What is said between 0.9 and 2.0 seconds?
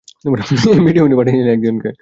উনি পাঠিয়েছিলেন একজনকে।